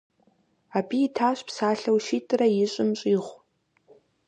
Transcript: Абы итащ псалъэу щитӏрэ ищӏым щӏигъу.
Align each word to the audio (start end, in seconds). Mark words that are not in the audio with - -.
Абы 0.77 0.97
итащ 1.05 1.39
псалъэу 1.47 1.97
щитӏрэ 2.05 2.47
ищӏым 2.63 2.89
щӏигъу. 2.99 3.35